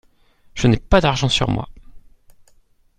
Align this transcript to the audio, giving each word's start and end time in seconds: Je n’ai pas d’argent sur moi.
Je 0.55 0.65
n’ai 0.65 0.79
pas 0.79 0.99
d’argent 0.99 1.29
sur 1.29 1.47
moi. 1.47 1.69